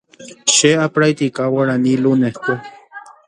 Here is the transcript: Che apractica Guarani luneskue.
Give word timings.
Che 0.45 0.75
apractica 0.75 1.45
Guarani 1.45 1.95
luneskue. 1.95 2.59